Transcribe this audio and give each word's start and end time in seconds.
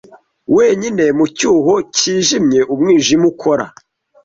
wenyine 0.55 1.03
mu 1.17 1.25
cyuho 1.37 1.73
cyijimye 1.95 2.59
umwijima 2.73 3.25
ukora 3.31 3.65